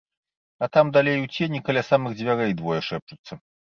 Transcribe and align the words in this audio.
А 0.57 0.69
там 0.77 0.89
далей 0.95 1.21
у 1.27 1.29
цені 1.37 1.63
каля 1.69 1.87
самых 1.93 2.19
дзвярэй 2.19 2.53
двое 2.61 2.85
шэпчуцца. 2.91 3.33